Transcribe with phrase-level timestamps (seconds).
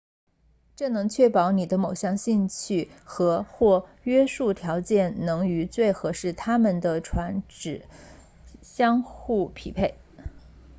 [0.75, 7.85] 这能确保你的某项兴趣和或约束条件能与最适合他们的船只
[8.63, 9.93] 相互匹配